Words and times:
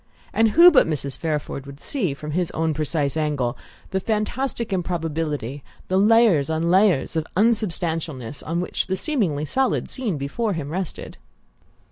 And 0.33 0.49
who 0.57 0.71
but 0.71 0.87
Mrs. 0.87 1.15
Fairford 1.15 1.67
would 1.67 1.79
see, 1.79 2.15
from 2.15 2.31
his 2.31 2.49
own 2.55 2.73
precise 2.73 3.15
angle, 3.15 3.55
the 3.91 3.99
fantastic 3.99 4.73
improbability, 4.73 5.63
the 5.89 5.99
layers 5.99 6.49
on 6.49 6.71
layers 6.71 7.15
of 7.15 7.27
unsubstantialness, 7.37 8.41
on 8.41 8.61
which 8.61 8.87
the 8.87 8.97
seemingly 8.97 9.45
solid 9.45 9.87
scene 9.87 10.17
before 10.17 10.53
him 10.53 10.71
rested? 10.71 11.19